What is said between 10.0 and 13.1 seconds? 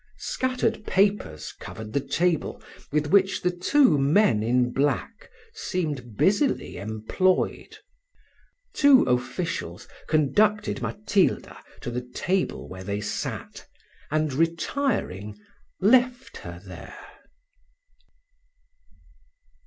conducted Matilda to the table where they